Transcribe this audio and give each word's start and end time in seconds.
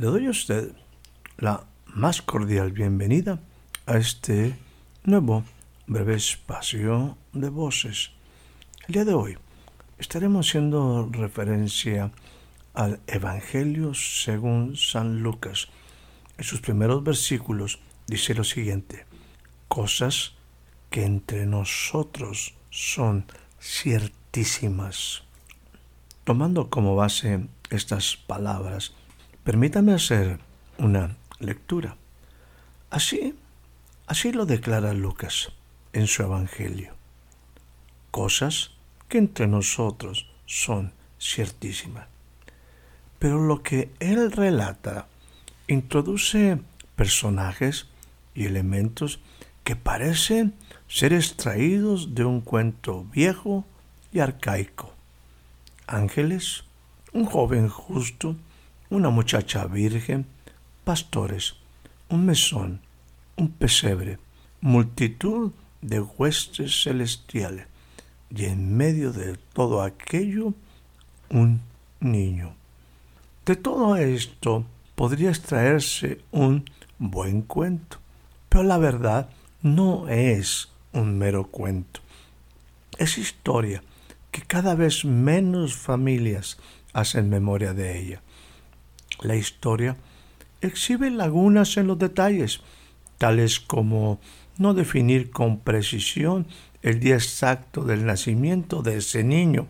Le 0.00 0.06
doy 0.06 0.26
a 0.26 0.30
usted 0.30 0.76
la 1.38 1.66
más 1.86 2.22
cordial 2.22 2.70
bienvenida 2.70 3.40
a 3.84 3.96
este 3.96 4.56
nuevo 5.02 5.42
breve 5.88 6.14
espacio 6.14 7.18
de 7.32 7.48
voces. 7.48 8.12
El 8.86 8.94
día 8.94 9.04
de 9.04 9.14
hoy 9.14 9.38
estaremos 9.98 10.46
haciendo 10.46 11.08
referencia 11.10 12.12
al 12.74 13.00
Evangelio 13.08 13.92
según 13.92 14.76
San 14.76 15.20
Lucas. 15.20 15.66
En 16.36 16.44
sus 16.44 16.60
primeros 16.60 17.02
versículos 17.02 17.80
dice 18.06 18.34
lo 18.34 18.44
siguiente, 18.44 19.04
cosas 19.66 20.34
que 20.90 21.06
entre 21.06 21.44
nosotros 21.44 22.54
son 22.70 23.24
ciertísimas. 23.60 25.24
Tomando 26.22 26.70
como 26.70 26.94
base 26.94 27.48
estas 27.70 28.16
palabras, 28.16 28.94
permítame 29.48 29.94
hacer 29.94 30.40
una 30.76 31.16
lectura. 31.38 31.96
Así, 32.90 33.34
así 34.06 34.30
lo 34.30 34.44
declara 34.44 34.92
Lucas 34.92 35.52
en 35.94 36.06
su 36.06 36.22
Evangelio. 36.22 36.92
Cosas 38.10 38.72
que 39.08 39.16
entre 39.16 39.46
nosotros 39.46 40.26
son 40.44 40.92
ciertísimas. 41.18 42.08
Pero 43.18 43.42
lo 43.42 43.62
que 43.62 43.90
él 44.00 44.32
relata 44.32 45.06
introduce 45.66 46.58
personajes 46.94 47.86
y 48.34 48.44
elementos 48.44 49.18
que 49.64 49.76
parecen 49.76 50.56
ser 50.88 51.14
extraídos 51.14 52.14
de 52.14 52.26
un 52.26 52.42
cuento 52.42 53.04
viejo 53.04 53.64
y 54.12 54.18
arcaico. 54.18 54.92
Ángeles, 55.86 56.64
un 57.14 57.24
joven 57.24 57.70
justo, 57.70 58.36
una 58.90 59.10
muchacha 59.10 59.66
virgen, 59.66 60.26
pastores, 60.84 61.54
un 62.08 62.26
mesón, 62.26 62.80
un 63.36 63.50
pesebre, 63.50 64.18
multitud 64.60 65.52
de 65.82 66.00
huestes 66.00 66.82
celestiales, 66.82 67.66
y 68.30 68.44
en 68.44 68.76
medio 68.76 69.12
de 69.12 69.36
todo 69.52 69.82
aquello 69.82 70.54
un 71.30 71.60
niño. 72.00 72.54
De 73.46 73.56
todo 73.56 73.96
esto 73.96 74.64
podría 74.94 75.30
extraerse 75.30 76.20
un 76.32 76.64
buen 76.98 77.42
cuento, 77.42 77.98
pero 78.48 78.64
la 78.64 78.78
verdad 78.78 79.28
no 79.62 80.08
es 80.08 80.68
un 80.92 81.18
mero 81.18 81.46
cuento. 81.46 82.00
Es 82.98 83.18
historia 83.18 83.82
que 84.30 84.42
cada 84.42 84.74
vez 84.74 85.04
menos 85.04 85.76
familias 85.76 86.58
hacen 86.92 87.30
memoria 87.30 87.72
de 87.72 87.98
ella. 87.98 88.22
La 89.20 89.36
historia 89.36 89.96
exhibe 90.60 91.10
lagunas 91.10 91.76
en 91.76 91.86
los 91.86 91.98
detalles, 91.98 92.60
tales 93.18 93.60
como 93.60 94.20
no 94.58 94.74
definir 94.74 95.30
con 95.30 95.60
precisión 95.60 96.46
el 96.82 97.00
día 97.00 97.14
exacto 97.14 97.84
del 97.84 98.06
nacimiento 98.06 98.82
de 98.82 98.98
ese 98.98 99.24
niño 99.24 99.66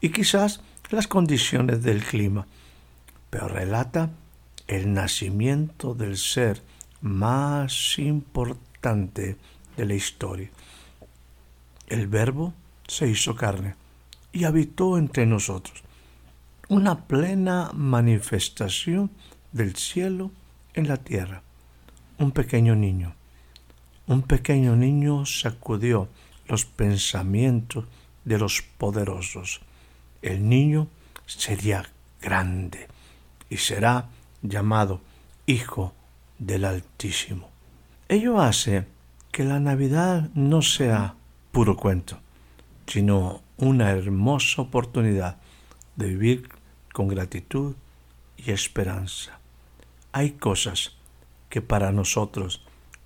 y 0.00 0.10
quizás 0.10 0.60
las 0.90 1.06
condiciones 1.06 1.82
del 1.82 2.04
clima, 2.04 2.46
pero 3.30 3.48
relata 3.48 4.10
el 4.66 4.92
nacimiento 4.92 5.94
del 5.94 6.16
ser 6.16 6.62
más 7.00 7.98
importante 7.98 9.36
de 9.76 9.86
la 9.86 9.94
historia. 9.94 10.50
El 11.88 12.06
verbo 12.06 12.52
se 12.86 13.08
hizo 13.08 13.34
carne 13.34 13.74
y 14.32 14.44
habitó 14.44 14.98
entre 14.98 15.26
nosotros, 15.26 15.82
una 16.72 17.06
plena 17.06 17.70
manifestación 17.74 19.10
del 19.52 19.76
cielo 19.76 20.30
en 20.72 20.88
la 20.88 20.96
tierra. 20.96 21.42
Un 22.16 22.32
pequeño 22.32 22.74
niño. 22.74 23.14
Un 24.06 24.22
pequeño 24.22 24.74
niño 24.74 25.26
sacudió 25.26 26.08
los 26.46 26.64
pensamientos 26.64 27.84
de 28.24 28.38
los 28.38 28.62
poderosos. 28.62 29.60
El 30.22 30.48
niño 30.48 30.88
sería 31.26 31.84
grande 32.22 32.88
y 33.50 33.58
será 33.58 34.08
llamado 34.40 35.02
Hijo 35.44 35.92
del 36.38 36.64
Altísimo. 36.64 37.50
Ello 38.08 38.40
hace 38.40 38.86
que 39.30 39.44
la 39.44 39.60
Navidad 39.60 40.30
no 40.32 40.62
sea 40.62 41.16
puro 41.50 41.76
cuento, 41.76 42.18
sino 42.86 43.42
una 43.58 43.90
hermosa 43.90 44.62
oportunidad 44.62 45.36
de 45.96 46.06
vivir 46.06 46.61
con 46.92 47.08
gratitud 47.08 47.74
y 48.36 48.50
esperanza 48.50 49.42
hay 50.12 50.32
cosas 50.32 50.96
que 51.48 51.62
para 51.62 51.90
nosotros 51.90 52.62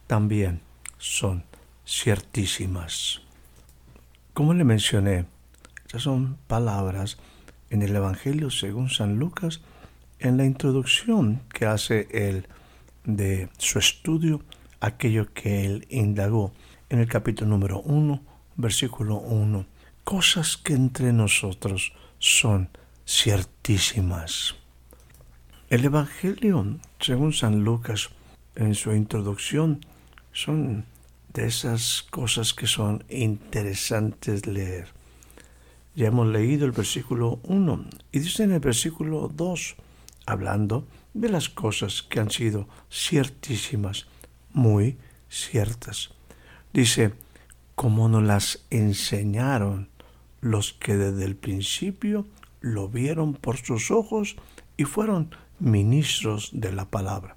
también 0.06 0.60
son 0.98 1.44
ciertísimas. 1.86 3.22
Como 4.34 4.54
le 4.54 4.64
mencioné, 4.64 5.26
esas 5.86 6.02
son 6.02 6.36
palabras 6.48 7.16
en 7.70 7.82
el 7.82 7.94
Evangelio 7.94 8.50
según 8.50 8.90
San 8.90 9.18
Lucas, 9.18 9.60
en 10.18 10.36
la 10.36 10.44
introducción 10.44 11.42
que 11.52 11.66
hace 11.66 12.08
él 12.10 12.48
de 13.04 13.48
su 13.58 13.78
estudio, 13.78 14.42
aquello 14.80 15.32
que 15.32 15.64
él 15.64 15.86
indagó 15.90 16.52
en 16.88 16.98
el 16.98 17.08
capítulo 17.08 17.50
número 17.50 17.80
1, 17.82 18.20
versículo 18.56 19.16
1. 19.16 19.64
Cosas 20.02 20.56
que 20.56 20.74
entre 20.74 21.12
nosotros 21.12 21.92
son 22.18 22.68
ciertísimas. 23.06 24.56
El 25.70 25.84
Evangelio, 25.84 26.78
según 26.98 27.32
San 27.32 27.62
Lucas, 27.62 28.10
en 28.56 28.74
su 28.74 28.92
introducción, 28.92 29.80
son 30.32 30.84
de 31.32 31.46
esas 31.46 32.04
cosas 32.10 32.52
que 32.52 32.66
son 32.66 33.04
interesantes 33.08 34.46
leer. 34.46 34.88
Ya 35.94 36.08
hemos 36.08 36.26
leído 36.26 36.66
el 36.66 36.72
versículo 36.72 37.40
1 37.44 37.86
y 38.12 38.18
dice 38.18 38.42
en 38.42 38.52
el 38.52 38.60
versículo 38.60 39.30
2, 39.34 39.76
hablando 40.26 40.86
de 41.14 41.28
las 41.28 41.48
cosas 41.48 42.02
que 42.02 42.20
han 42.20 42.30
sido 42.30 42.68
ciertísimas, 42.90 44.06
muy 44.52 44.98
ciertas. 45.30 46.10
Dice, 46.72 47.12
como 47.74 48.08
nos 48.08 48.24
las 48.24 48.66
enseñaron 48.70 49.88
los 50.40 50.72
que 50.74 50.96
desde 50.96 51.24
el 51.24 51.36
principio 51.36 52.26
lo 52.66 52.88
vieron 52.88 53.34
por 53.34 53.58
sus 53.58 53.92
ojos 53.92 54.34
y 54.76 54.84
fueron 54.84 55.30
ministros 55.60 56.50
de 56.52 56.72
la 56.72 56.86
palabra. 56.86 57.36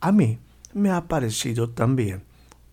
A 0.00 0.12
mí 0.12 0.38
me 0.74 0.90
ha 0.90 1.08
parecido 1.08 1.70
también, 1.70 2.22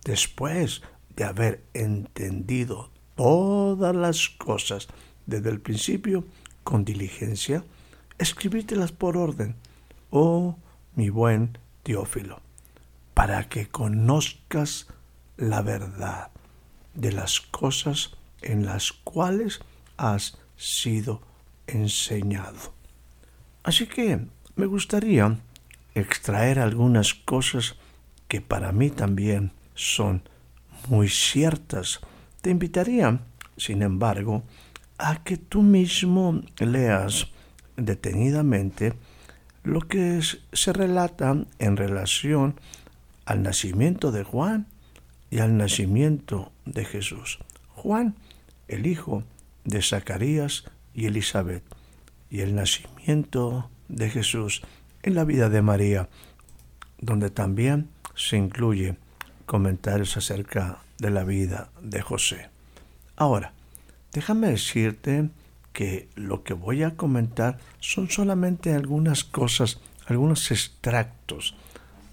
después 0.04 0.82
de 1.16 1.24
haber 1.24 1.64
entendido 1.74 2.90
todas 3.16 3.96
las 3.96 4.28
cosas 4.30 4.90
desde 5.26 5.50
el 5.50 5.62
principio 5.62 6.26
con 6.66 6.84
diligencia, 6.84 7.64
escribírtelas 8.18 8.92
por 8.92 9.16
orden, 9.16 9.56
oh 10.12 10.58
mi 10.96 11.10
buen 11.10 11.58
Teófilo, 11.84 12.42
para 13.14 13.48
que 13.48 13.70
conozcas 13.70 14.88
la 15.38 15.62
verdad 15.62 16.30
de 16.94 17.14
las 17.14 17.40
cosas 17.40 18.18
en 18.42 18.66
las 18.66 18.92
cuales 18.92 19.62
has 19.96 20.38
sido 20.58 21.29
enseñado. 21.74 22.74
Así 23.63 23.88
que 23.88 24.19
me 24.56 24.66
gustaría 24.66 25.38
extraer 25.95 26.60
algunas 26.60 27.13
cosas 27.13 27.75
que 28.27 28.42
para 28.42 28.71
mí 28.71 28.89
también 28.89 29.51
son 29.75 30.21
muy 30.88 31.10
ciertas. 31.10 32.00
Te 32.42 32.50
invitaría, 32.50 33.19
sin 33.57 33.81
embargo, 33.81 34.44
a 34.98 35.24
que 35.24 35.38
tú 35.38 35.62
mismo 35.62 36.42
leas 36.57 37.27
detenidamente 37.77 38.94
lo 39.63 39.81
que 39.81 40.22
se 40.54 40.74
relata 40.74 41.45
en 41.60 41.77
relación 41.77 42.60
al 43.25 43.44
nacimiento 43.44 44.12
de 44.12 44.24
Juan, 44.24 44.68
y 45.30 45.39
al 45.39 45.57
nacimiento 45.57 46.51
de 46.65 46.86
Jesús. 46.86 47.39
Juan, 47.75 48.15
el 48.68 48.88
hijo 48.88 49.24
de 49.63 49.81
Zacarías 49.81 50.65
y 51.00 51.06
Elizabeth, 51.06 51.63
y 52.30 52.42
el 52.42 52.56
nacimiento 52.56 53.69
de 53.88 54.10
Jesús 54.10 54.62
en 55.01 55.16
la 55.16 55.24
vida 55.24 55.48
de 55.48 55.62
María, 55.62 56.10
donde 57.00 57.30
también 57.30 57.88
se 58.16 58.36
incluye 58.36 58.98
comentarios 59.46 60.18
acerca 60.18 60.80
de 60.98 61.10
la 61.10 61.24
vida 61.24 61.69
de 61.81 62.01
José. 62.01 62.50
Ahora, 63.16 63.54
déjame 64.12 64.50
decirte 64.50 65.30
que 65.72 66.10
lo 66.16 66.44
que 66.44 66.54
voy 66.54 66.84
a 66.84 66.98
comentar 66.98 67.60
son 67.80 68.10
solamente 68.10 68.74
algunas 68.74 69.24
cosas, 69.24 69.80
algunos 70.06 70.51
extractos 70.51 71.56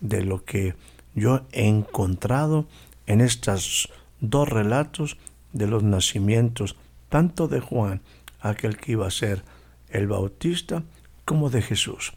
de 0.01 0.23
lo 0.23 0.45
que 0.45 0.77
yo 1.17 1.45
he 1.51 1.67
encontrado 1.67 2.69
en 3.09 3.21
estos 3.21 3.91
dos 4.21 4.49
relatos 4.49 5.19
de 5.53 5.67
los 5.67 5.83
nacimientos, 5.83 6.77
tanto 7.09 7.49
de 7.49 7.59
Juan, 7.59 8.01
aquel 8.49 8.77
que 8.77 8.93
iba 8.93 9.07
a 9.07 9.11
ser 9.11 9.43
el 9.89 10.07
Bautista, 10.07 10.83
como 11.25 11.51
de 11.51 11.63
Jesús. 11.63 12.13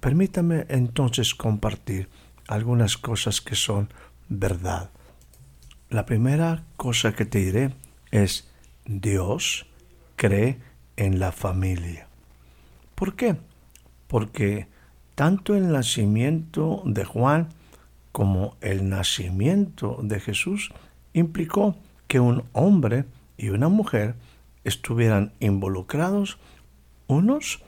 Permítame 0.00 0.66
entonces 0.68 1.34
compartir 1.34 2.08
algunas 2.48 2.96
cosas 2.96 3.40
que 3.40 3.54
son 3.54 3.88
verdad. 4.28 4.90
La 5.88 6.04
primera 6.04 6.64
cosa 6.76 7.12
que 7.14 7.24
te 7.24 7.38
diré 7.38 7.74
es 8.10 8.48
Dios 8.84 9.66
cree 10.16 10.58
en 10.96 11.18
la 11.18 11.32
familia. 11.32 12.08
¿Por 12.94 13.16
qué? 13.16 13.36
Porque 14.06 14.68
tanto 15.14 15.54
el 15.54 15.72
nacimiento 15.72 16.82
de 16.84 17.04
Juan 17.04 17.48
como 18.12 18.56
el 18.60 18.88
nacimiento 18.88 19.98
de 20.02 20.20
Jesús 20.20 20.70
implicó 21.12 21.76
que 22.06 22.20
un 22.20 22.44
hombre 22.52 23.04
y 23.36 23.50
una 23.50 23.68
mujer 23.68 24.14
estuvieran 24.66 25.32
involucrados, 25.38 26.38
unos 27.06 27.62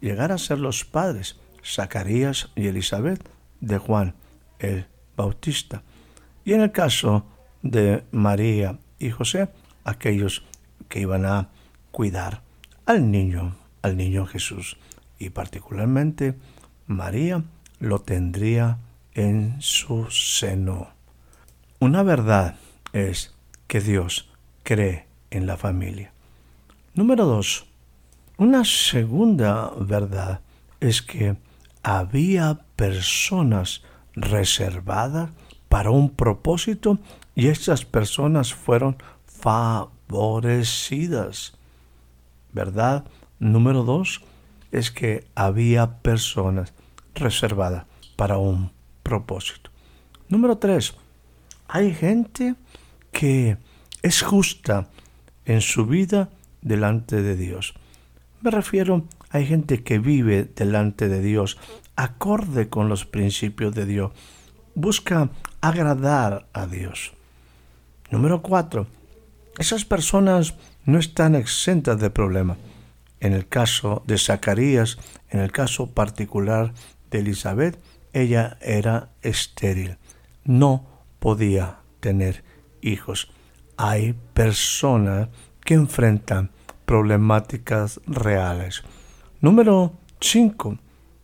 llegar 0.00 0.32
a 0.32 0.38
ser 0.38 0.58
los 0.58 0.84
padres, 0.84 1.38
Zacarías 1.64 2.50
y 2.56 2.66
Elizabeth, 2.66 3.26
de 3.60 3.78
Juan 3.78 4.14
el 4.58 4.86
Bautista, 5.16 5.82
y 6.44 6.54
en 6.54 6.62
el 6.62 6.72
caso 6.72 7.24
de 7.62 8.04
María 8.10 8.78
y 8.98 9.10
José, 9.10 9.48
aquellos 9.84 10.42
que 10.88 11.00
iban 11.00 11.24
a 11.24 11.48
cuidar 11.92 12.42
al 12.84 13.10
niño, 13.10 13.56
al 13.82 13.96
niño 13.96 14.26
Jesús, 14.26 14.76
y 15.18 15.30
particularmente 15.30 16.34
María 16.86 17.44
lo 17.78 18.00
tendría 18.00 18.78
en 19.14 19.56
su 19.60 20.10
seno. 20.10 20.88
Una 21.78 22.02
verdad 22.02 22.56
es 22.92 23.34
que 23.68 23.80
Dios 23.80 24.30
cree 24.64 25.06
en 25.30 25.46
la 25.46 25.56
familia. 25.56 26.12
Número 26.92 27.24
dos, 27.24 27.66
una 28.36 28.64
segunda 28.64 29.70
verdad 29.78 30.40
es 30.80 31.02
que 31.02 31.36
había 31.84 32.58
personas 32.74 33.82
reservadas 34.14 35.30
para 35.68 35.92
un 35.92 36.10
propósito 36.10 36.98
y 37.36 37.46
estas 37.46 37.84
personas 37.84 38.52
fueron 38.52 38.96
favorecidas. 39.24 41.56
¿Verdad? 42.52 43.04
Número 43.38 43.84
dos 43.84 44.22
es 44.72 44.90
que 44.90 45.28
había 45.36 45.98
personas 45.98 46.74
reservadas 47.14 47.84
para 48.16 48.38
un 48.38 48.72
propósito. 49.04 49.70
Número 50.28 50.58
tres, 50.58 50.96
hay 51.68 51.94
gente 51.94 52.56
que 53.12 53.58
es 54.02 54.22
justa 54.22 54.88
en 55.44 55.60
su 55.60 55.86
vida 55.86 56.30
delante 56.62 57.22
de 57.22 57.36
Dios. 57.36 57.74
Me 58.42 58.50
refiero, 58.50 59.04
hay 59.30 59.46
gente 59.46 59.82
que 59.82 59.98
vive 59.98 60.44
delante 60.56 61.08
de 61.08 61.20
Dios 61.20 61.58
acorde 61.96 62.68
con 62.68 62.88
los 62.88 63.04
principios 63.04 63.74
de 63.74 63.86
Dios. 63.86 64.12
Busca 64.74 65.30
agradar 65.60 66.46
a 66.52 66.66
Dios. 66.66 67.12
Número 68.10 68.42
cuatro, 68.42 68.86
esas 69.58 69.84
personas 69.84 70.54
no 70.84 70.98
están 70.98 71.34
exentas 71.34 72.00
de 72.00 72.10
problemas. 72.10 72.56
En 73.20 73.34
el 73.34 73.46
caso 73.46 74.02
de 74.06 74.16
Zacarías, 74.16 74.96
en 75.28 75.40
el 75.40 75.52
caso 75.52 75.90
particular 75.90 76.72
de 77.10 77.18
Elizabeth, 77.18 77.78
ella 78.12 78.56
era 78.62 79.10
estéril, 79.22 79.98
no 80.44 80.86
podía 81.18 81.80
tener 82.00 82.42
hijos. 82.80 83.30
Hay 83.76 84.14
personas 84.32 85.28
que 85.70 85.74
enfrentan 85.74 86.50
problemáticas 86.84 88.00
reales. 88.04 88.82
Número 89.40 89.92
5. 90.20 90.76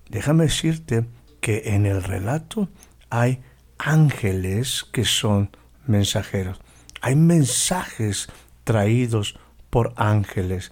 Déjame 0.09 0.45
decirte 0.45 1.05
que 1.41 1.75
en 1.75 1.85
el 1.85 2.01
relato 2.05 2.69
hay 3.11 3.43
ángeles 3.77 4.87
que 4.93 5.05
son 5.05 5.51
mensajeros. 5.89 6.61
Hay 7.01 7.17
mensajes 7.17 8.29
traídos 8.63 9.37
por 9.69 9.93
ángeles. 9.97 10.71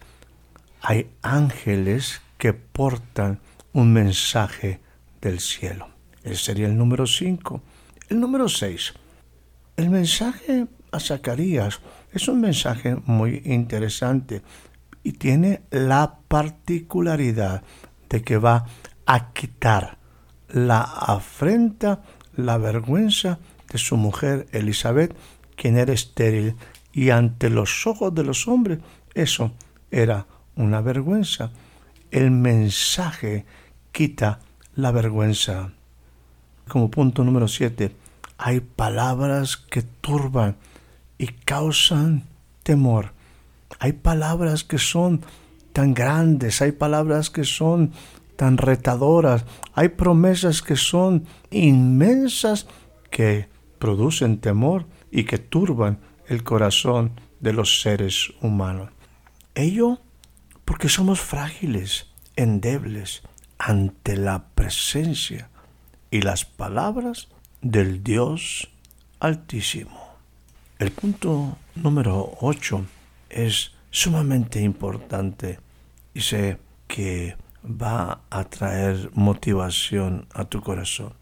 Hay 0.80 1.10
ángeles 1.22 2.22
que 2.38 2.52
portan 2.52 3.40
un 3.72 3.92
mensaje 3.92 4.78
del 5.20 5.40
cielo. 5.40 5.88
Ese 6.22 6.36
sería 6.36 6.66
el 6.66 6.78
número 6.78 7.08
5. 7.08 7.60
El 8.08 8.20
número 8.20 8.48
6. 8.48 8.94
El 9.76 9.90
mensaje 9.90 10.68
a 10.92 11.00
Zacarías 11.00 11.80
es 12.14 12.28
un 12.28 12.40
mensaje 12.40 12.96
muy 13.06 13.42
interesante 13.44 14.42
y 15.02 15.12
tiene 15.12 15.62
la 15.70 16.18
particularidad 16.28 17.62
de 18.08 18.22
que 18.22 18.38
va 18.38 18.66
a 19.04 19.32
quitar 19.32 19.98
la 20.48 20.80
afrenta, 20.82 22.02
la 22.36 22.56
vergüenza 22.56 23.40
de 23.70 23.78
su 23.78 23.96
mujer 23.96 24.46
Elizabeth, 24.52 25.14
quien 25.56 25.76
era 25.76 25.92
estéril, 25.92 26.54
y 26.92 27.10
ante 27.10 27.50
los 27.50 27.86
ojos 27.88 28.14
de 28.14 28.22
los 28.22 28.46
hombres 28.46 28.78
eso 29.14 29.50
era 29.90 30.26
una 30.54 30.80
vergüenza. 30.80 31.50
El 32.12 32.30
mensaje 32.30 33.44
quita 33.90 34.38
la 34.76 34.92
vergüenza. 34.92 35.72
Como 36.68 36.90
punto 36.90 37.24
número 37.24 37.48
siete, 37.48 37.96
hay 38.38 38.60
palabras 38.60 39.56
que 39.56 39.82
turban 39.82 40.56
y 41.18 41.26
causan 41.28 42.24
temor. 42.62 43.12
Hay 43.78 43.92
palabras 43.92 44.64
que 44.64 44.78
son 44.78 45.22
tan 45.72 45.94
grandes, 45.94 46.62
hay 46.62 46.72
palabras 46.72 47.30
que 47.30 47.44
son 47.44 47.92
tan 48.36 48.56
retadoras, 48.56 49.44
hay 49.74 49.90
promesas 49.90 50.62
que 50.62 50.76
son 50.76 51.26
inmensas 51.50 52.66
que 53.10 53.48
producen 53.78 54.38
temor 54.38 54.86
y 55.10 55.24
que 55.24 55.38
turban 55.38 55.98
el 56.26 56.42
corazón 56.42 57.12
de 57.40 57.52
los 57.52 57.82
seres 57.82 58.32
humanos. 58.40 58.90
Ello 59.54 60.00
porque 60.64 60.88
somos 60.88 61.20
frágiles, 61.20 62.06
endebles 62.36 63.22
ante 63.58 64.16
la 64.16 64.48
presencia 64.54 65.50
y 66.10 66.22
las 66.22 66.44
palabras 66.44 67.28
del 67.60 68.02
Dios 68.02 68.70
Altísimo. 69.20 70.03
El 70.76 70.90
punto 70.90 71.56
número 71.76 72.36
8 72.40 72.84
es 73.30 73.70
sumamente 73.92 74.60
importante 74.60 75.60
y 76.12 76.20
sé 76.20 76.58
que 76.88 77.36
va 77.64 78.22
a 78.28 78.44
traer 78.44 79.08
motivación 79.14 80.26
a 80.34 80.46
tu 80.46 80.62
corazón 80.62 81.14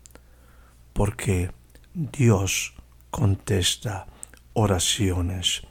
porque 0.95 1.51
Dios 1.93 2.73
contesta 3.11 4.07
oraciones. 4.55 5.63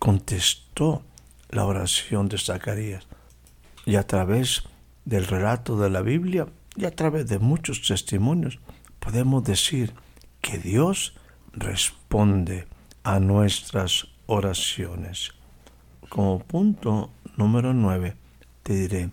Contestó 0.00 1.04
la 1.50 1.66
oración 1.66 2.28
de 2.28 2.36
Zacarías 2.36 3.06
y 3.86 3.94
a 3.94 4.06
través 4.08 4.64
del 5.04 5.24
relato 5.26 5.78
de 5.78 5.88
la 5.88 6.02
Biblia 6.02 6.48
y 6.74 6.84
a 6.84 6.96
través 6.96 7.28
de 7.28 7.38
muchos 7.38 7.86
testimonios 7.86 8.58
podemos 8.98 9.44
decir 9.44 9.94
que 10.40 10.58
Dios 10.58 11.14
responde 11.52 12.66
a 13.02 13.20
nuestras 13.20 14.08
oraciones. 14.26 15.32
Como 16.08 16.40
punto 16.40 17.10
número 17.36 17.72
nueve, 17.72 18.16
te 18.62 18.74
diré 18.74 19.10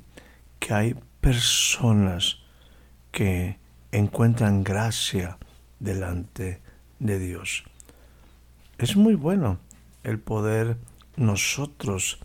que 0.59 0.73
hay 0.73 0.95
personas 1.21 2.39
que 3.11 3.59
encuentran 3.91 4.63
gracia 4.63 5.37
delante 5.79 6.61
de 6.99 7.19
Dios. 7.19 7.63
Es 8.77 8.95
muy 8.95 9.15
bueno 9.15 9.59
el 10.03 10.19
poder 10.19 10.77
nosotros 11.15 12.19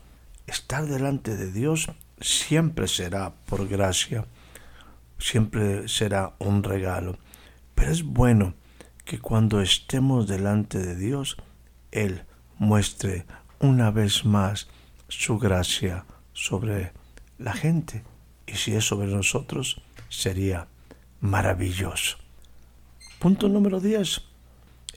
estar 0.46 0.86
delante 0.86 1.36
de 1.36 1.50
Dios, 1.50 1.90
siempre 2.20 2.88
será 2.88 3.32
por 3.46 3.68
gracia, 3.68 4.26
siempre 5.18 5.88
será 5.88 6.34
un 6.38 6.62
regalo, 6.62 7.18
pero 7.74 7.90
es 7.90 8.02
bueno 8.02 8.54
que 9.04 9.18
cuando 9.18 9.60
estemos 9.60 10.28
delante 10.28 10.78
de 10.78 10.94
Dios, 10.94 11.36
Él 11.92 12.24
muestre 12.58 13.26
una 13.60 13.90
vez 13.90 14.24
más 14.24 14.68
su 15.08 15.38
gracia 15.38 16.04
sobre 16.32 16.92
la 17.38 17.52
gente. 17.52 18.02
Y 18.46 18.54
si 18.54 18.74
es 18.74 18.84
sobre 18.84 19.06
nosotros, 19.06 19.80
sería 20.08 20.66
maravilloso. 21.20 22.16
Punto 23.18 23.48
número 23.48 23.78
10. 23.78 24.22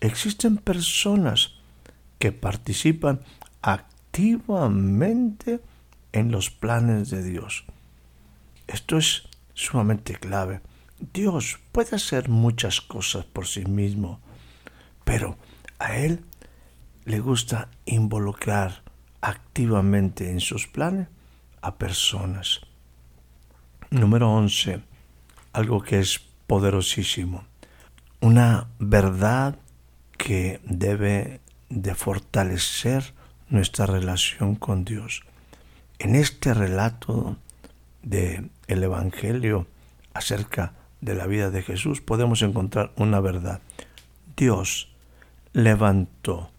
Existen 0.01 0.57
personas 0.57 1.51
que 2.17 2.31
participan 2.31 3.21
activamente 3.61 5.59
en 6.11 6.31
los 6.31 6.49
planes 6.49 7.09
de 7.09 7.21
Dios. 7.23 7.65
Esto 8.67 8.97
es 8.97 9.23
sumamente 9.53 10.15
clave. 10.15 10.61
Dios 11.13 11.59
puede 11.71 11.95
hacer 11.95 12.29
muchas 12.29 12.81
cosas 12.81 13.25
por 13.25 13.47
sí 13.47 13.65
mismo, 13.65 14.19
pero 15.03 15.37
a 15.77 15.97
Él 15.97 16.23
le 17.05 17.19
gusta 17.19 17.69
involucrar 17.85 18.81
activamente 19.21 20.31
en 20.31 20.39
sus 20.39 20.67
planes 20.67 21.07
a 21.61 21.75
personas. 21.75 22.61
Número 23.91 24.31
11. 24.31 24.81
Algo 25.53 25.81
que 25.81 25.99
es 25.99 26.19
poderosísimo. 26.47 27.45
Una 28.21 28.67
verdad 28.79 29.57
que 30.17 30.59
debe 30.63 31.41
de 31.69 31.95
fortalecer 31.95 33.13
nuestra 33.49 33.85
relación 33.85 34.55
con 34.55 34.83
Dios. 34.83 35.23
En 35.99 36.15
este 36.15 36.53
relato 36.53 37.37
del 38.01 38.49
el 38.67 38.83
Evangelio 38.83 39.67
acerca 40.13 40.73
de 41.01 41.13
la 41.13 41.27
vida 41.27 41.51
de 41.51 41.61
Jesús 41.61 42.01
podemos 42.01 42.41
encontrar 42.41 42.91
una 42.95 43.19
verdad. 43.19 43.61
Dios 44.35 44.91
levantó 45.53 46.49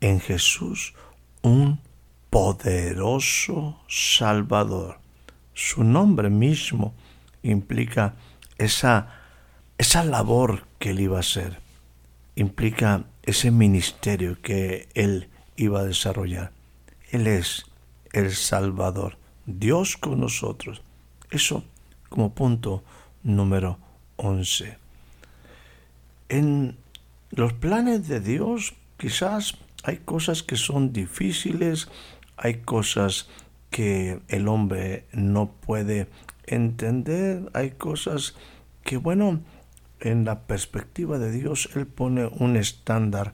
en 0.00 0.20
Jesús 0.20 0.94
un 1.42 1.80
poderoso 2.30 3.80
Salvador. 3.88 4.98
Su 5.54 5.84
nombre 5.84 6.30
mismo 6.30 6.94
implica 7.42 8.14
esa, 8.58 9.08
esa 9.78 10.04
labor 10.04 10.66
que 10.78 10.90
él 10.90 11.00
iba 11.00 11.16
a 11.16 11.20
hacer, 11.20 11.58
implica 12.36 13.04
ese 13.22 13.50
ministerio 13.50 14.40
que 14.40 14.88
él 14.94 15.28
iba 15.56 15.80
a 15.80 15.84
desarrollar. 15.84 16.52
Él 17.10 17.26
es 17.26 17.66
el 18.12 18.32
Salvador, 18.34 19.16
Dios 19.46 19.96
con 19.96 20.20
nosotros. 20.20 20.82
Eso 21.30 21.64
como 22.08 22.34
punto 22.34 22.84
número 23.22 23.78
11. 24.16 24.78
En 26.28 26.76
los 27.30 27.52
planes 27.54 28.08
de 28.08 28.20
Dios 28.20 28.74
quizás 28.96 29.56
hay 29.88 29.96
cosas 30.04 30.42
que 30.42 30.56
son 30.56 30.92
difíciles, 30.92 31.88
hay 32.36 32.56
cosas 32.56 33.26
que 33.70 34.20
el 34.28 34.46
hombre 34.46 35.06
no 35.14 35.50
puede 35.50 36.08
entender, 36.46 37.50
hay 37.54 37.70
cosas 37.70 38.34
que, 38.84 38.98
bueno, 38.98 39.40
en 40.00 40.26
la 40.26 40.40
perspectiva 40.40 41.18
de 41.18 41.30
Dios, 41.30 41.70
Él 41.74 41.86
pone 41.86 42.26
un 42.26 42.58
estándar 42.58 43.32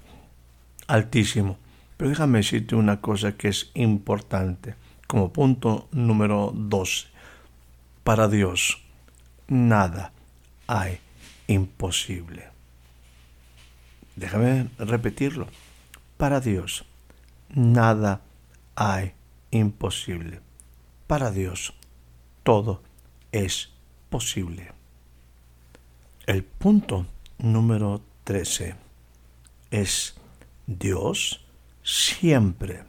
altísimo. 0.87 1.59
Pero 1.97 2.11
déjame 2.11 2.39
decirte 2.39 2.77
una 2.77 3.01
cosa 3.01 3.37
que 3.37 3.49
es 3.49 3.73
importante, 3.75 4.77
como 5.09 5.33
punto 5.33 5.89
número 5.91 6.53
12. 6.55 7.09
Para 8.05 8.29
Dios, 8.29 8.81
nada 9.49 10.13
hay 10.69 11.01
imposible. 11.49 12.45
Déjame 14.15 14.69
repetirlo. 14.79 15.49
Para 16.17 16.41
Dios, 16.41 16.85
nada 17.49 18.21
hay 18.77 19.13
imposible. 19.51 20.41
Para 21.07 21.31
Dios, 21.31 21.75
todo 22.43 22.83
es 23.33 23.71
posible. 24.11 24.73
El 26.27 26.45
punto 26.45 27.07
número 27.39 28.01
13 28.25 28.77
es 29.71 30.15
Dios 30.67 31.45
siempre 31.83 32.85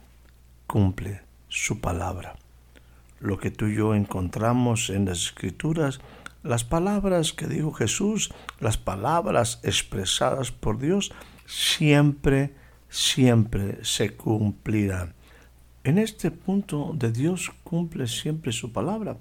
cumple 0.66 1.20
su 1.48 1.80
palabra. 1.80 2.36
Lo 3.20 3.38
que 3.38 3.50
tú 3.50 3.66
y 3.66 3.76
yo 3.76 3.94
encontramos 3.94 4.90
en 4.90 5.06
las 5.06 5.18
escrituras 5.18 6.00
las 6.46 6.62
palabras 6.62 7.32
que 7.32 7.46
dijo 7.46 7.72
Jesús, 7.72 8.32
las 8.60 8.78
palabras 8.78 9.58
expresadas 9.64 10.52
por 10.52 10.78
Dios, 10.78 11.12
siempre, 11.44 12.54
siempre 12.88 13.84
se 13.84 14.14
cumplirán. 14.14 15.14
En 15.84 15.98
este 15.98 16.30
punto 16.30 16.92
de 16.94 17.12
Dios 17.12 17.52
cumple 17.62 18.06
siempre 18.08 18.52
su 18.52 18.72
palabra. 18.72 19.16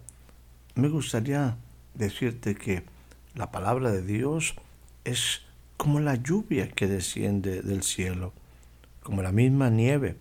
Me 0.75 0.89
gustaría 0.89 1.57
decirte 1.93 2.55
que 2.55 2.83
la 3.35 3.51
palabra 3.51 3.91
de 3.91 4.01
Dios 4.01 4.55
es 5.03 5.41
como 5.77 5.99
la 5.99 6.15
lluvia 6.15 6.69
que 6.69 6.87
desciende 6.87 7.61
del 7.61 7.83
cielo, 7.83 8.33
como 9.03 9.21
la 9.21 9.31
misma 9.31 9.69
nieve. 9.69 10.17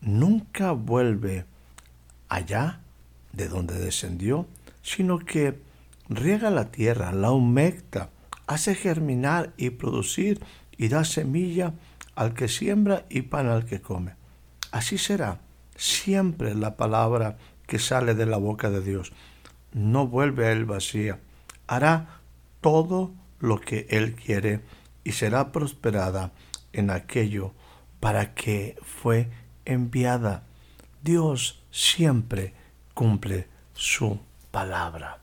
Nunca 0.00 0.72
vuelve 0.72 1.44
allá 2.28 2.80
de 3.32 3.48
donde 3.48 3.78
descendió, 3.78 4.46
sino 4.82 5.18
que 5.18 5.58
riega 6.08 6.50
la 6.50 6.70
tierra, 6.70 7.12
la 7.12 7.30
humecta, 7.30 8.10
hace 8.46 8.74
germinar 8.74 9.52
y 9.56 9.70
producir 9.70 10.40
y 10.76 10.88
da 10.88 11.04
semilla 11.04 11.74
al 12.20 12.34
que 12.34 12.48
siembra 12.48 13.06
y 13.08 13.22
pan 13.22 13.48
al 13.48 13.64
que 13.64 13.80
come. 13.80 14.12
Así 14.72 14.98
será 14.98 15.40
siempre 15.74 16.54
la 16.54 16.76
palabra 16.76 17.38
que 17.66 17.78
sale 17.78 18.14
de 18.14 18.26
la 18.26 18.36
boca 18.36 18.68
de 18.68 18.82
Dios. 18.82 19.14
No 19.72 20.06
vuelve 20.06 20.46
a 20.46 20.52
él 20.52 20.66
vacía. 20.66 21.18
Hará 21.66 22.20
todo 22.60 23.14
lo 23.38 23.58
que 23.58 23.86
él 23.88 24.16
quiere 24.16 24.60
y 25.02 25.12
será 25.12 25.50
prosperada 25.50 26.32
en 26.74 26.90
aquello 26.90 27.54
para 28.00 28.34
que 28.34 28.76
fue 28.82 29.30
enviada. 29.64 30.42
Dios 31.02 31.62
siempre 31.70 32.52
cumple 32.92 33.48
su 33.72 34.20
palabra. 34.50 35.20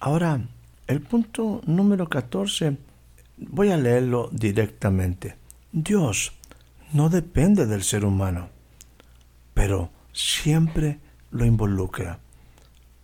Ahora, 0.00 0.38
el 0.86 1.00
punto 1.00 1.62
número 1.64 2.10
14, 2.10 2.76
voy 3.48 3.70
a 3.70 3.76
leerlo 3.76 4.28
directamente. 4.32 5.36
Dios 5.72 6.32
no 6.92 7.08
depende 7.08 7.66
del 7.66 7.82
ser 7.82 8.04
humano, 8.04 8.48
pero 9.54 9.90
siempre 10.12 10.98
lo 11.30 11.44
involucra. 11.44 12.18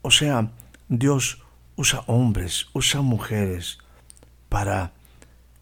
O 0.03 0.11
sea, 0.11 0.53
Dios 0.89 1.43
usa 1.77 2.05
hombres, 2.07 2.67
usa 2.73 3.01
mujeres 3.01 3.79
para 4.49 4.93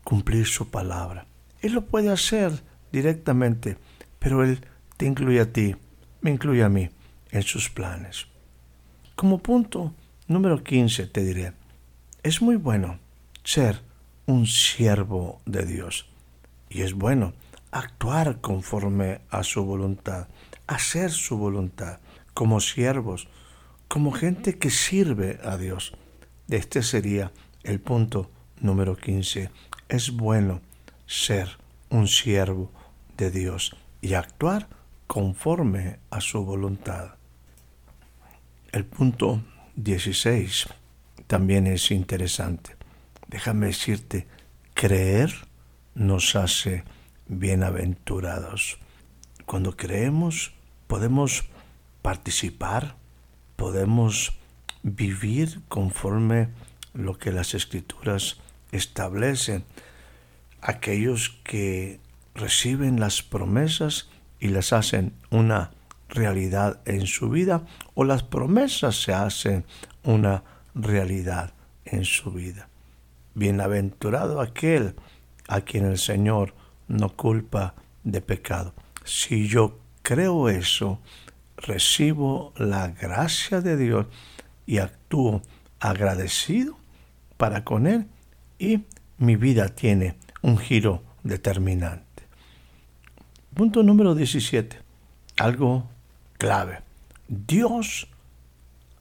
cumplir 0.02 0.47
su 0.47 0.71
palabra. 0.71 1.26
Él 1.61 1.73
lo 1.73 1.87
puede 1.87 2.11
hacer 2.11 2.62
directamente, 2.93 3.78
pero 4.19 4.45
Él 4.45 4.61
te 4.97 5.07
incluye 5.07 5.40
a 5.40 5.52
ti, 5.52 5.75
me 6.21 6.31
incluye 6.31 6.62
a 6.62 6.69
mí 6.69 6.90
en 7.31 7.43
sus 7.43 7.71
planes. 7.71 8.26
Como 9.16 9.38
punto 9.38 9.95
Número 10.26 10.64
15 10.64 11.07
te 11.09 11.23
diré, 11.23 11.52
es 12.23 12.40
muy 12.40 12.57
bueno 12.57 12.99
ser 13.43 13.83
un 14.26 14.47
siervo 14.47 15.40
de 15.45 15.66
Dios 15.66 16.09
y 16.69 16.83
es 16.83 16.95
bueno 16.95 17.35
actuar 17.71 18.40
conforme 18.40 19.21
a 19.31 19.43
su 19.43 19.64
voluntad, 19.64 20.28
hacer 20.66 21.11
su 21.11 21.37
voluntad 21.37 22.00
como 22.33 22.61
siervos, 22.61 23.28
como 23.88 24.12
gente 24.12 24.59
que 24.59 24.71
sirve 24.71 25.40
a 25.45 25.57
Dios. 25.57 25.93
Este 26.49 26.83
sería 26.83 27.33
el 27.62 27.81
punto 27.81 28.31
número 28.61 28.97
15. 28.97 29.50
Es 29.88 30.11
bueno 30.11 30.61
ser 31.07 31.59
un 31.90 32.09
siervo 32.09 32.71
de 33.16 33.31
Dios 33.31 33.76
y 34.00 34.14
actuar 34.14 34.69
conforme 35.07 35.99
a 36.11 36.21
su 36.21 36.45
voluntad. 36.45 37.14
El 38.73 38.85
punto 38.85 39.43
16 39.76 40.69
también 41.26 41.66
es 41.66 41.90
interesante. 41.90 42.84
Déjame 43.28 43.66
decirte, 43.66 44.26
creer 44.75 45.33
nos 45.95 46.37
hace 46.37 46.85
bienaventurados. 47.26 48.78
Cuando 49.47 49.76
creemos 49.76 50.52
podemos 50.87 51.45
participar, 52.02 52.97
podemos 53.57 54.33
vivir 54.83 55.62
conforme 55.69 56.49
lo 56.93 57.19
que 57.19 57.33
las 57.33 57.54
escrituras 57.54 58.38
establecen. 58.73 59.64
Aquellos 60.61 61.40
que 61.45 62.00
reciben 62.35 63.00
las 63.00 63.23
promesas 63.23 64.09
y 64.40 64.49
las 64.49 64.73
hacen 64.73 65.14
una 65.31 65.71
realidad 66.09 66.81
en 66.85 67.07
su 67.07 67.31
vida 67.31 67.62
o 67.95 68.04
las 68.04 68.23
promesas 68.23 69.02
se 69.02 69.12
hacen 69.12 69.64
una 70.02 70.43
realidad 70.75 71.54
en 71.85 72.04
su 72.04 72.31
vida. 72.31 72.69
Bienaventurado 73.35 74.41
aquel 74.41 74.95
a 75.49 75.61
quien 75.61 75.85
el 75.87 75.99
Señor 75.99 76.55
no 76.88 77.17
culpa 77.17 77.75
de 78.03 78.21
pecado. 78.21 78.75
Si 79.05 79.49
yo 79.49 79.79
creo 80.03 80.49
eso, 80.49 81.00
recibo 81.57 82.53
la 82.57 82.88
gracia 82.88 83.61
de 83.61 83.76
Dios 83.76 84.07
y 84.67 84.79
actúo 84.79 85.43
agradecido 85.81 86.76
para 87.37 87.64
con 87.64 87.87
Él 87.87 88.07
y 88.59 88.85
mi 89.19 89.37
vida 89.37 89.69
tiene 89.69 90.17
un 90.43 90.59
giro 90.59 91.03
determinante. 91.23 92.05
Punto 93.55 93.83
número 93.83 94.14
17. 94.14 94.79
Algo 95.37 95.88
clave. 96.38 96.81
Dios 97.29 98.09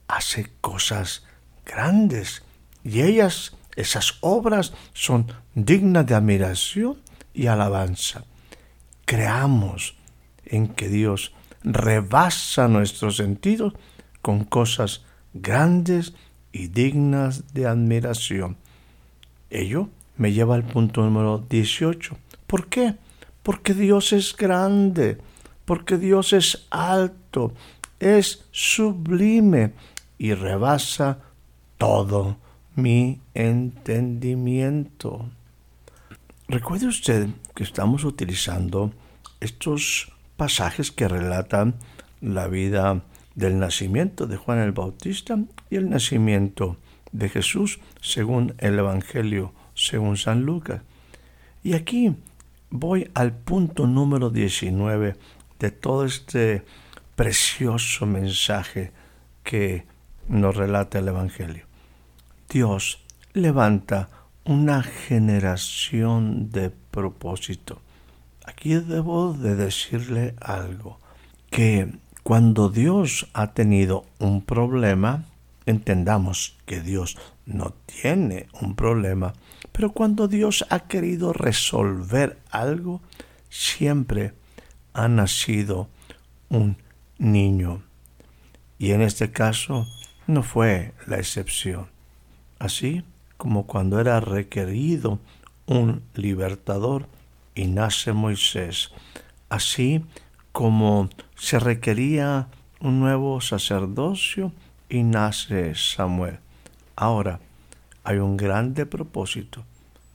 hace 0.08 0.50
cosas 0.60 1.24
grandes 1.64 2.42
y 2.84 3.02
ellas, 3.02 3.56
esas 3.76 4.18
obras, 4.20 4.72
son 4.92 5.32
dignas 5.54 6.06
de 6.06 6.14
admiración 6.14 6.98
y 7.32 7.46
alabanza. 7.46 8.24
Creamos 9.04 9.96
en 10.44 10.68
que 10.68 10.88
Dios 10.88 11.32
rebasa 11.62 12.68
nuestros 12.68 13.16
sentidos 13.16 13.74
con 14.22 14.44
cosas 14.44 15.02
grandes 15.32 16.14
y 16.52 16.68
dignas 16.68 17.52
de 17.52 17.66
admiración. 17.66 18.56
Ello 19.50 19.88
me 20.16 20.32
lleva 20.32 20.54
al 20.54 20.64
punto 20.64 21.02
número 21.02 21.44
18. 21.48 22.16
¿Por 22.46 22.68
qué? 22.68 22.94
Porque 23.42 23.74
Dios 23.74 24.12
es 24.12 24.36
grande, 24.36 25.18
porque 25.64 25.98
Dios 25.98 26.32
es 26.32 26.66
alto, 26.70 27.52
es 27.98 28.46
sublime 28.50 29.72
y 30.18 30.34
rebasa 30.34 31.18
todo 31.78 32.43
mi 32.76 33.20
entendimiento. 33.34 35.28
Recuerde 36.48 36.86
usted 36.86 37.28
que 37.54 37.62
estamos 37.62 38.04
utilizando 38.04 38.92
estos 39.40 40.12
pasajes 40.36 40.90
que 40.90 41.08
relatan 41.08 41.74
la 42.20 42.48
vida 42.48 43.02
del 43.34 43.58
nacimiento 43.58 44.26
de 44.26 44.36
Juan 44.36 44.58
el 44.58 44.72
Bautista 44.72 45.38
y 45.70 45.76
el 45.76 45.88
nacimiento 45.90 46.76
de 47.12 47.28
Jesús 47.28 47.80
según 48.00 48.54
el 48.58 48.78
Evangelio, 48.78 49.52
según 49.74 50.16
San 50.16 50.42
Lucas. 50.42 50.82
Y 51.62 51.74
aquí 51.74 52.14
voy 52.70 53.10
al 53.14 53.32
punto 53.32 53.86
número 53.86 54.30
19 54.30 55.16
de 55.58 55.70
todo 55.70 56.04
este 56.04 56.64
precioso 57.16 58.06
mensaje 58.06 58.90
que 59.42 59.86
nos 60.28 60.56
relata 60.56 60.98
el 60.98 61.08
Evangelio. 61.08 61.63
Dios 62.54 63.00
levanta 63.32 64.10
una 64.44 64.84
generación 64.84 66.50
de 66.50 66.70
propósito. 66.70 67.80
Aquí 68.44 68.74
debo 68.74 69.32
de 69.32 69.56
decirle 69.56 70.36
algo, 70.40 71.00
que 71.50 71.98
cuando 72.22 72.68
Dios 72.68 73.26
ha 73.32 73.54
tenido 73.54 74.06
un 74.20 74.40
problema, 74.40 75.24
entendamos 75.66 76.56
que 76.64 76.80
Dios 76.80 77.18
no 77.44 77.74
tiene 77.86 78.46
un 78.60 78.76
problema, 78.76 79.32
pero 79.72 79.90
cuando 79.90 80.28
Dios 80.28 80.64
ha 80.70 80.86
querido 80.86 81.32
resolver 81.32 82.38
algo, 82.52 83.00
siempre 83.50 84.32
ha 84.92 85.08
nacido 85.08 85.88
un 86.50 86.76
niño. 87.18 87.82
Y 88.78 88.92
en 88.92 89.02
este 89.02 89.32
caso 89.32 89.88
no 90.28 90.44
fue 90.44 90.94
la 91.08 91.16
excepción. 91.16 91.93
Así 92.64 93.04
como 93.36 93.66
cuando 93.66 94.00
era 94.00 94.20
requerido 94.20 95.18
un 95.66 96.00
libertador 96.14 97.08
y 97.54 97.66
nace 97.66 98.14
Moisés, 98.14 98.90
así 99.50 100.02
como 100.50 101.10
se 101.36 101.58
requería 101.58 102.48
un 102.80 103.00
nuevo 103.00 103.42
sacerdocio 103.42 104.50
y 104.88 105.02
nace 105.02 105.74
Samuel. 105.74 106.38
Ahora 106.96 107.38
hay 108.02 108.16
un 108.16 108.38
grande 108.38 108.86
propósito. 108.86 109.62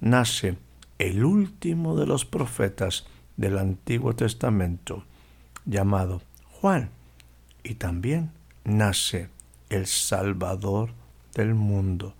Nace 0.01 0.57
el 0.97 1.25
último 1.25 1.95
de 1.95 2.07
los 2.07 2.25
profetas 2.25 3.05
del 3.38 3.59
Antiguo 3.59 4.15
Testamento, 4.15 5.03
llamado 5.65 6.23
Juan, 6.59 6.89
y 7.62 7.75
también 7.75 8.31
nace 8.63 9.29
el 9.69 9.85
Salvador 9.85 10.89
del 11.35 11.53
mundo. 11.53 12.15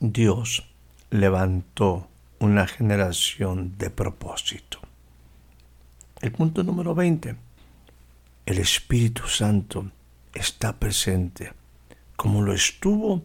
Dios 0.00 0.64
levantó 1.10 2.06
una 2.38 2.68
generación 2.68 3.76
de 3.78 3.90
propósito. 3.90 4.78
El 6.20 6.30
punto 6.30 6.62
número 6.62 6.94
20. 6.94 7.34
El 8.46 8.58
Espíritu 8.58 9.26
Santo 9.26 9.90
está 10.34 10.76
presente, 10.78 11.52
como 12.14 12.42
lo 12.42 12.52
estuvo 12.52 13.22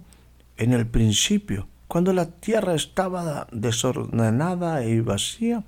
en 0.58 0.74
el 0.74 0.88
principio, 0.88 1.68
cuando 1.88 2.12
la 2.12 2.26
tierra 2.26 2.74
estaba 2.74 3.48
desordenada 3.52 4.84
y 4.84 5.00
vacía, 5.00 5.64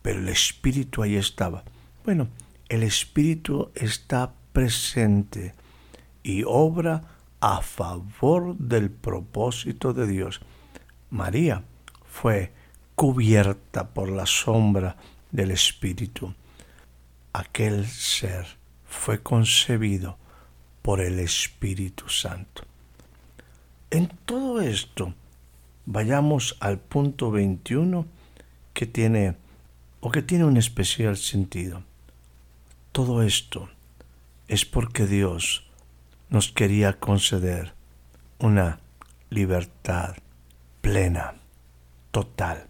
pero 0.00 0.20
el 0.20 0.28
Espíritu 0.30 1.02
ahí 1.02 1.16
estaba. 1.16 1.64
Bueno, 2.02 2.28
el 2.70 2.82
Espíritu 2.82 3.70
está 3.74 4.32
presente 4.54 5.54
y 6.22 6.44
obra 6.46 7.02
a 7.40 7.60
favor 7.62 8.56
del 8.56 8.90
propósito 8.90 9.92
de 9.92 10.06
Dios. 10.06 10.40
María 11.10 11.62
fue 12.06 12.52
cubierta 12.94 13.88
por 13.88 14.08
la 14.08 14.26
sombra 14.26 14.96
del 15.30 15.50
Espíritu. 15.50 16.34
Aquel 17.32 17.86
ser 17.86 18.46
fue 18.86 19.22
concebido 19.22 20.16
por 20.82 21.00
el 21.00 21.20
Espíritu 21.20 22.08
Santo. 22.08 22.62
En 23.90 24.08
todo 24.24 24.60
esto, 24.60 25.14
vayamos 25.84 26.56
al 26.60 26.78
punto 26.78 27.30
21 27.30 28.06
que 28.72 28.86
tiene 28.86 29.36
o 30.00 30.10
que 30.10 30.22
tiene 30.22 30.44
un 30.44 30.56
especial 30.56 31.16
sentido. 31.16 31.82
Todo 32.92 33.22
esto 33.22 33.68
es 34.48 34.64
porque 34.64 35.06
Dios 35.06 35.65
nos 36.28 36.52
quería 36.52 36.98
conceder 36.98 37.74
una 38.38 38.80
libertad 39.30 40.16
plena, 40.80 41.34
total, 42.10 42.68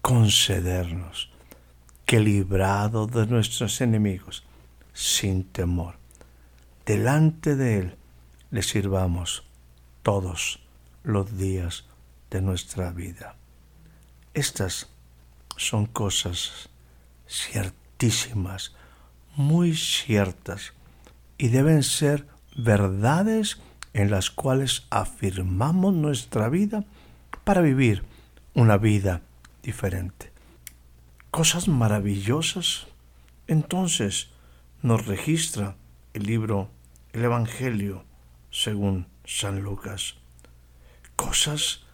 concedernos 0.00 1.30
que 2.06 2.20
librado 2.20 3.06
de 3.06 3.26
nuestros 3.26 3.80
enemigos, 3.80 4.44
sin 4.92 5.44
temor, 5.44 5.96
delante 6.84 7.56
de 7.56 7.78
Él 7.78 7.96
le 8.50 8.62
sirvamos 8.62 9.44
todos 10.02 10.60
los 11.04 11.38
días 11.38 11.86
de 12.30 12.42
nuestra 12.42 12.90
vida. 12.90 13.36
Estas 14.34 14.88
son 15.56 15.86
cosas 15.86 16.68
ciertísimas, 17.28 18.74
muy 19.36 19.74
ciertas, 19.74 20.74
y 21.38 21.48
deben 21.48 21.82
ser 21.82 22.26
verdades 22.56 23.60
en 23.94 24.10
las 24.10 24.30
cuales 24.30 24.86
afirmamos 24.90 25.94
nuestra 25.94 26.48
vida 26.48 26.84
para 27.44 27.60
vivir 27.60 28.04
una 28.54 28.76
vida 28.76 29.22
diferente. 29.62 30.32
Cosas 31.30 31.68
maravillosas. 31.68 32.86
Entonces 33.46 34.28
nos 34.82 35.06
registra 35.06 35.76
el 36.14 36.24
libro, 36.24 36.68
el 37.12 37.24
Evangelio, 37.24 38.04
según 38.50 39.06
San 39.24 39.60
Lucas. 39.60 40.16
Cosas 41.16 41.84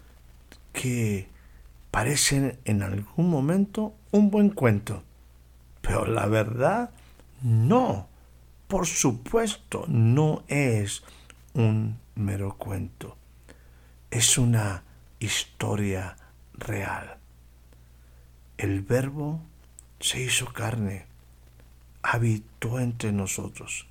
que 0.73 1.29
parecen 1.91 2.59
en 2.65 2.83
algún 2.83 3.31
momento 3.31 3.95
un 4.11 4.31
buen 4.31 4.51
cuento, 4.51 5.03
pero 5.81 6.07
la 6.07 6.27
verdad 6.27 6.91
no 7.43 8.09
por 8.69 8.87
supuesto, 8.87 9.87
no 9.89 10.45
es 10.47 11.03
un 11.55 11.99
mero 12.15 12.57
cuento, 12.59 13.17
es 14.11 14.37
una 14.37 14.85
historia 15.19 16.17
real. 16.53 17.17
El 18.59 18.83
verbo 18.83 19.41
se 20.01 20.23
hizo 20.23 20.53
carne, 20.53 21.07
habitó 22.03 22.79
entre 22.79 23.11
nosotros, 23.11 23.87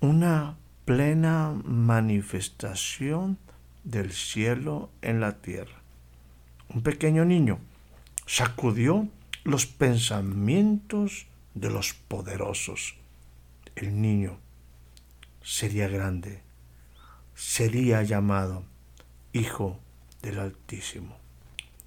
una 0.00 0.56
plena 0.84 1.60
manifestación 1.64 3.36
del 3.82 4.12
cielo 4.12 4.90
en 5.02 5.20
la 5.20 5.38
tierra. 5.42 5.82
Un 6.68 6.82
pequeño 6.82 7.24
niño 7.24 7.58
sacudió 8.26 9.08
los 9.42 9.66
pensamientos 9.66 11.26
de 11.54 11.70
los 11.70 11.94
poderosos 11.94 12.97
el 13.78 14.00
niño 14.00 14.38
sería 15.42 15.88
grande, 15.88 16.42
sería 17.34 18.02
llamado 18.02 18.64
Hijo 19.32 19.78
del 20.22 20.40
Altísimo. 20.40 21.16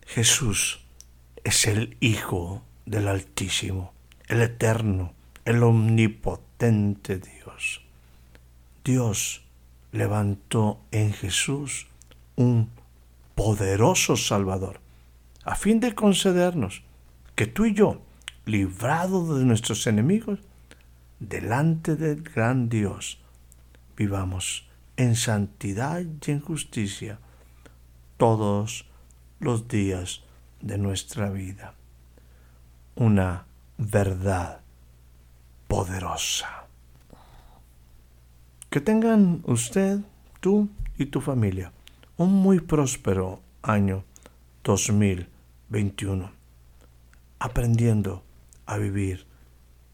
Jesús 0.06 0.82
es 1.44 1.68
el 1.68 1.98
Hijo 2.00 2.64
del 2.86 3.08
Altísimo, 3.08 3.94
el 4.28 4.42
Eterno, 4.42 5.14
el 5.46 5.64
Omnipotente 5.64 7.20
Dios. 7.20 7.82
Dios 8.84 9.44
levantó 9.92 10.80
en 10.92 11.14
Jesús 11.14 11.88
un 12.36 12.70
poderoso 13.36 14.16
Salvador, 14.16 14.80
a 15.44 15.56
fin 15.56 15.80
de 15.80 15.94
concedernos 15.94 16.84
que 17.36 17.48
tú 17.48 17.66
y 17.66 17.74
yo, 17.74 18.02
librados 18.46 19.38
de 19.38 19.46
nuestros 19.46 19.88
enemigos, 19.88 20.40
delante 21.22 21.96
del 21.96 22.24
gran 22.24 22.68
Dios, 22.68 23.22
vivamos 23.96 24.68
en 24.98 25.16
santidad 25.16 26.02
y 26.02 26.32
en 26.32 26.42
justicia 26.42 27.20
todos 28.18 28.90
los 29.40 29.68
días 29.68 30.24
de 30.62 30.78
nuestra 30.80 31.30
vida. 31.30 31.76
Una 32.96 33.46
verdad 33.78 34.62
poderosa. 35.68 36.66
Que 38.70 38.82
tengan 38.82 39.42
usted, 39.46 40.00
tú 40.40 40.70
y 40.98 41.06
tu 41.06 41.22
familia 41.22 41.72
un 42.18 42.34
muy 42.34 42.60
próspero 42.60 43.42
año 43.62 44.04
2021, 44.64 46.32
aprendiendo 47.40 48.24
a 48.66 48.78
vivir 48.78 49.26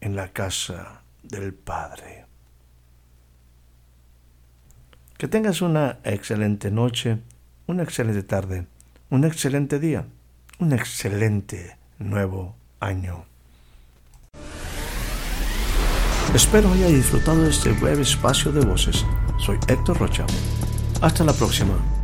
en 0.00 0.16
la 0.16 0.32
casa 0.32 1.02
del 1.22 1.54
Padre. 1.54 2.26
Que 5.16 5.28
tengas 5.28 5.62
una 5.62 5.98
excelente 6.04 6.70
noche, 6.70 7.18
una 7.66 7.82
excelente 7.82 8.22
tarde, 8.22 8.66
un 9.10 9.24
excelente 9.24 9.78
día, 9.78 10.06
un 10.58 10.72
excelente 10.72 11.76
nuevo 11.98 12.54
año. 12.80 13.24
Espero 16.34 16.70
haya 16.72 16.88
disfrutado 16.88 17.42
de 17.42 17.50
este 17.50 17.72
breve 17.72 18.02
espacio 18.02 18.52
de 18.52 18.64
voces. 18.64 19.04
Soy 19.38 19.58
Héctor 19.66 19.98
Rocha. 19.98 20.26
Hasta 21.00 21.24
la 21.24 21.32
próxima. 21.32 21.97